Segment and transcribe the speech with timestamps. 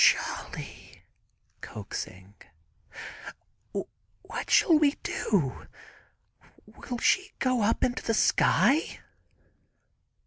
[0.03, 1.03] "Cholly,"
[1.61, 2.33] coaxing,
[4.23, 5.59] "what shall we do—will
[6.97, 8.99] she go up into the sky?"